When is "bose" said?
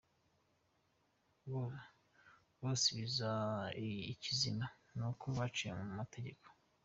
2.61-2.91